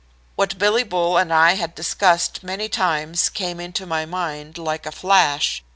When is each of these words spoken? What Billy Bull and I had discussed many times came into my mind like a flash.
What 0.35 0.57
Billy 0.57 0.81
Bull 0.81 1.15
and 1.17 1.31
I 1.31 1.53
had 1.53 1.75
discussed 1.75 2.41
many 2.41 2.67
times 2.69 3.29
came 3.29 3.59
into 3.59 3.85
my 3.85 4.03
mind 4.07 4.57
like 4.57 4.87
a 4.87 4.91
flash. 4.91 5.63